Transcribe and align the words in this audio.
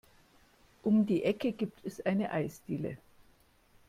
Um 0.81 1.05
die 1.05 1.23
Ecke 1.23 1.51
gibt 1.51 1.85
es 1.85 2.03
eine 2.03 2.31
Eisdiele. 2.31 2.97